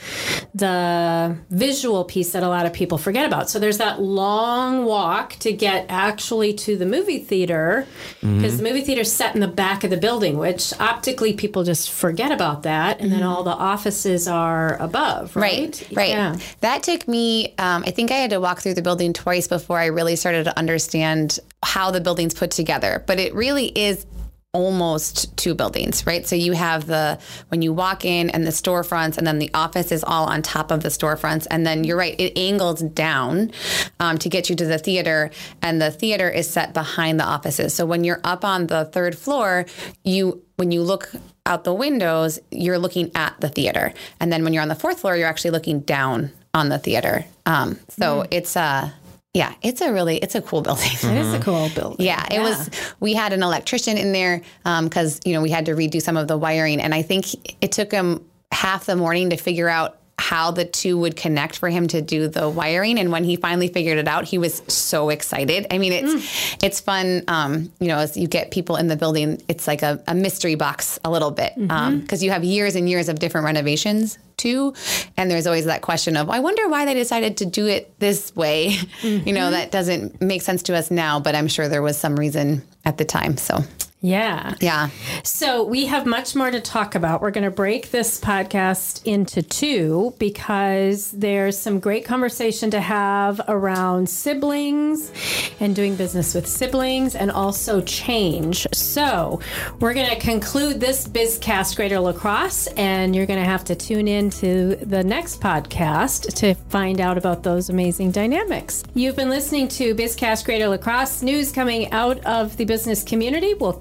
the 0.54 1.36
visual 1.50 2.04
piece 2.04 2.32
that 2.32 2.42
a 2.42 2.48
lot 2.48 2.66
of 2.66 2.72
people 2.72 2.98
forget 2.98 3.26
about. 3.26 3.50
So 3.50 3.58
there's 3.58 3.78
that 3.78 4.00
long 4.00 4.84
walk 4.84 5.34
to 5.40 5.52
get 5.52 5.86
actually 5.88 6.54
to 6.54 6.76
the 6.76 6.86
movie 6.86 7.18
theater, 7.18 7.86
because 8.20 8.56
the 8.58 8.62
movie 8.62 8.80
theater's 8.82 9.12
set 9.12 9.34
in 9.34 9.40
the 9.40 9.48
back 9.48 9.84
of 9.84 9.90
the 9.90 9.96
building, 9.96 10.38
which 10.38 10.72
optically 10.80 11.32
people 11.32 11.64
just 11.64 11.90
forget 11.90 12.32
about 12.32 12.62
that, 12.62 13.00
and 13.00 13.12
then 13.12 13.22
all 13.22 13.42
the 13.42 13.50
offices 13.50 14.26
are 14.28 14.76
above. 14.80 15.36
Right. 15.36 15.48
Right, 15.48 15.96
right. 15.96 16.08
Yeah. 16.10 16.36
That 16.60 16.82
took 16.82 17.08
me, 17.08 17.54
um, 17.58 17.82
I 17.86 17.90
think 17.90 18.10
I 18.10 18.14
had 18.14 18.30
to 18.30 18.40
walk 18.40 18.60
through 18.60 18.74
the 18.74 18.82
building 18.82 19.12
twice 19.12 19.48
before 19.48 19.78
I 19.78 19.86
really 19.86 20.14
started 20.14 20.44
to 20.44 20.56
understand 20.58 21.40
how 21.64 21.90
the 21.90 22.00
building's 22.00 22.34
put 22.34 22.50
together. 22.50 23.02
But 23.06 23.18
it 23.18 23.34
really 23.34 23.66
is 23.66 24.06
almost 24.54 25.36
two 25.36 25.54
buildings, 25.54 26.06
right? 26.06 26.26
So 26.26 26.34
you 26.34 26.52
have 26.52 26.86
the 26.86 27.18
when 27.48 27.60
you 27.60 27.72
walk 27.72 28.04
in 28.04 28.30
and 28.30 28.46
the 28.46 28.50
storefronts, 28.50 29.18
and 29.18 29.26
then 29.26 29.38
the 29.38 29.50
office 29.52 29.92
is 29.92 30.02
all 30.02 30.24
on 30.24 30.42
top 30.42 30.70
of 30.70 30.82
the 30.82 30.88
storefronts, 30.88 31.46
and 31.50 31.66
then 31.66 31.84
you're 31.84 31.98
right, 31.98 32.18
it 32.18 32.36
angles 32.38 32.80
down 32.80 33.52
um, 34.00 34.16
to 34.18 34.28
get 34.28 34.48
you 34.48 34.56
to 34.56 34.64
the 34.64 34.78
theater, 34.78 35.30
and 35.60 35.80
the 35.80 35.90
theater 35.90 36.30
is 36.30 36.48
set 36.48 36.72
behind 36.72 37.20
the 37.20 37.24
offices. 37.24 37.74
So 37.74 37.84
when 37.84 38.04
you're 38.04 38.20
up 38.24 38.44
on 38.44 38.68
the 38.68 38.86
third 38.86 39.18
floor, 39.18 39.66
you 40.02 40.42
when 40.56 40.72
you 40.72 40.82
look 40.82 41.12
out 41.44 41.64
the 41.64 41.74
windows, 41.74 42.38
you're 42.50 42.78
looking 42.78 43.10
at 43.14 43.38
the 43.40 43.48
theater, 43.48 43.92
and 44.18 44.32
then 44.32 44.44
when 44.44 44.54
you're 44.54 44.62
on 44.62 44.68
the 44.68 44.74
fourth 44.74 45.00
floor, 45.00 45.14
you're 45.16 45.28
actually 45.28 45.50
looking 45.50 45.80
down 45.80 46.32
on 46.54 46.70
the 46.70 46.78
theater. 46.78 47.26
Um, 47.44 47.78
so 47.90 48.26
it's 48.30 48.56
a 48.56 48.94
yeah, 49.38 49.54
it's 49.62 49.80
a 49.80 49.92
really 49.92 50.16
it's 50.16 50.34
a 50.34 50.42
cool 50.42 50.62
building. 50.62 50.90
It 50.90 51.04
is 51.04 51.04
a 51.04 51.10
mm-hmm. 51.36 51.42
cool 51.42 51.70
building. 51.72 52.04
Yeah, 52.04 52.26
it 52.28 52.40
was. 52.40 52.70
We 52.98 53.14
had 53.14 53.32
an 53.32 53.44
electrician 53.44 53.96
in 53.96 54.10
there 54.10 54.42
um, 54.64 54.86
because 54.86 55.20
you 55.24 55.32
know 55.32 55.40
we 55.40 55.50
had 55.50 55.66
to 55.66 55.76
redo 55.76 56.02
some 56.02 56.16
of 56.16 56.26
the 56.26 56.36
wiring, 56.36 56.80
and 56.80 56.92
I 56.92 57.02
think 57.02 57.26
it 57.62 57.70
took 57.70 57.92
him 57.92 58.28
half 58.50 58.86
the 58.86 58.96
morning 58.96 59.30
to 59.30 59.36
figure 59.36 59.68
out 59.68 59.97
how 60.28 60.50
the 60.50 60.66
two 60.66 60.98
would 60.98 61.16
connect 61.16 61.56
for 61.56 61.70
him 61.70 61.88
to 61.88 62.02
do 62.02 62.28
the 62.28 62.46
wiring. 62.50 62.98
And 62.98 63.10
when 63.10 63.24
he 63.24 63.36
finally 63.36 63.68
figured 63.68 63.96
it 63.96 64.06
out, 64.06 64.26
he 64.26 64.36
was 64.36 64.60
so 64.68 65.08
excited. 65.08 65.66
I 65.70 65.78
mean, 65.78 65.94
it's 65.94 66.62
it's 66.62 66.80
fun. 66.80 67.22
Um, 67.28 67.72
you 67.80 67.88
know, 67.88 67.96
as 67.96 68.14
you 68.14 68.28
get 68.28 68.50
people 68.50 68.76
in 68.76 68.88
the 68.88 68.96
building, 68.96 69.40
it's 69.48 69.66
like 69.66 69.80
a, 69.80 70.04
a 70.06 70.14
mystery 70.14 70.54
box 70.54 70.98
a 71.02 71.10
little 71.10 71.30
bit 71.30 71.54
um, 71.56 71.68
mm-hmm. 71.68 72.00
because 72.00 72.22
you 72.22 72.30
have 72.30 72.44
years 72.44 72.74
and 72.74 72.90
years 72.90 73.08
of 73.08 73.18
different 73.20 73.46
renovations 73.46 74.18
too, 74.36 74.74
and 75.16 75.30
there's 75.30 75.46
always 75.46 75.64
that 75.64 75.80
question 75.80 76.14
of 76.14 76.28
I 76.28 76.40
wonder 76.40 76.68
why 76.68 76.84
they 76.84 76.92
decided 76.92 77.38
to 77.38 77.46
do 77.46 77.66
it 77.66 77.98
this 77.98 78.36
way. 78.36 78.66
you 79.00 79.32
know, 79.32 79.44
mm-hmm. 79.44 79.52
that 79.52 79.70
doesn't 79.70 80.20
make 80.20 80.42
sense 80.42 80.62
to 80.64 80.76
us 80.76 80.90
now, 80.90 81.20
but 81.20 81.36
I'm 81.36 81.48
sure 81.48 81.68
there 81.68 81.80
was 81.80 81.96
some 81.96 82.16
reason 82.16 82.62
at 82.84 82.98
the 82.98 83.06
time. 83.06 83.38
So 83.38 83.64
Yeah. 84.00 84.54
yeah. 84.60 84.90
So 85.24 85.64
we 85.64 85.86
have 85.86 86.06
much 86.06 86.36
more 86.36 86.50
to 86.50 86.60
talk 86.60 86.94
about. 86.94 87.20
We're 87.20 87.32
going 87.32 87.44
to 87.44 87.50
break 87.50 87.90
this 87.90 88.20
podcast 88.20 89.04
into 89.04 89.42
two 89.42 90.14
because 90.18 91.10
there's 91.10 91.58
some 91.58 91.80
great 91.80 92.04
conversation 92.04 92.70
to 92.70 92.80
have 92.80 93.40
around 93.48 94.08
siblings 94.08 95.10
and 95.58 95.74
doing 95.74 95.96
business 95.96 96.32
with 96.32 96.46
siblings 96.46 97.16
and 97.16 97.32
also 97.32 97.80
change. 97.80 98.68
So 98.72 99.40
we're 99.80 99.94
going 99.94 100.10
to 100.10 100.20
conclude 100.20 100.78
this 100.78 101.08
BizCast 101.08 101.74
Greater 101.74 101.98
La 101.98 102.12
Crosse 102.12 102.68
and 102.76 103.16
you're 103.16 103.26
going 103.26 103.40
to 103.40 103.48
have 103.48 103.64
to 103.64 103.74
tune 103.74 104.06
in 104.06 104.30
to 104.30 104.76
the 104.76 105.02
next 105.02 105.40
podcast 105.40 106.34
to 106.36 106.54
find 106.54 107.00
out 107.00 107.18
about 107.18 107.42
those 107.42 107.68
amazing 107.68 108.12
dynamics. 108.12 108.84
You've 108.94 109.16
been 109.16 109.30
listening 109.30 109.66
to 109.68 109.92
BizCast 109.94 110.44
Greater 110.44 110.68
La 110.68 110.76
Crosse 110.76 111.22
news 111.22 111.50
coming 111.50 111.90
out 111.90 112.24
of 112.24 112.56
the 112.56 112.64
business 112.64 113.02
community. 113.02 113.54
We'll 113.54 113.72